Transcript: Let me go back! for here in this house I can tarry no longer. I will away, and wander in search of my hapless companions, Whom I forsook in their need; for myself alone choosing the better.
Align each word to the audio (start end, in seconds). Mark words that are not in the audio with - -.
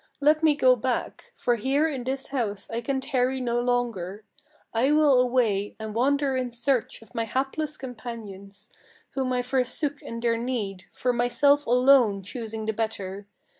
Let 0.19 0.41
me 0.41 0.55
go 0.55 0.75
back! 0.75 1.31
for 1.35 1.57
here 1.57 1.87
in 1.87 2.03
this 2.05 2.29
house 2.29 2.67
I 2.71 2.81
can 2.81 3.01
tarry 3.01 3.39
no 3.39 3.59
longer. 3.59 4.25
I 4.73 4.91
will 4.93 5.21
away, 5.21 5.75
and 5.77 5.93
wander 5.93 6.35
in 6.35 6.49
search 6.49 7.03
of 7.03 7.13
my 7.13 7.25
hapless 7.25 7.77
companions, 7.77 8.71
Whom 9.11 9.31
I 9.31 9.43
forsook 9.43 10.01
in 10.01 10.19
their 10.19 10.37
need; 10.37 10.85
for 10.91 11.13
myself 11.13 11.67
alone 11.67 12.23
choosing 12.23 12.65
the 12.65 12.73
better. 12.73 13.27